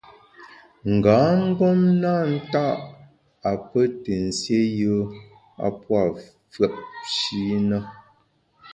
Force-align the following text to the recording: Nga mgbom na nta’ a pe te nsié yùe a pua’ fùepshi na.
Nga 0.93 1.15
mgbom 1.43 1.79
na 2.01 2.13
nta’ 2.45 2.65
a 3.49 3.51
pe 3.69 3.81
te 4.01 4.13
nsié 4.27 4.59
yùe 4.79 5.05
a 5.65 5.67
pua’ 5.81 6.01
fùepshi 6.51 7.43
na. 7.69 7.77